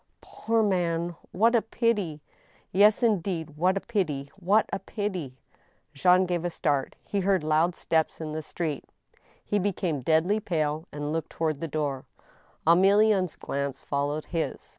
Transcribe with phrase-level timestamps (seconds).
[0.21, 1.15] "Poor man!
[1.31, 2.21] What a pity!""
[2.71, 4.31] Yes, indeed— ^what a pity!
[4.35, 5.37] what a pity!"
[5.93, 8.85] Jean gave a start He heard loud steps in the street.
[9.45, 12.05] He be came deadly pale and looked toward the door.
[12.65, 14.69] Emilienne's glance followed his.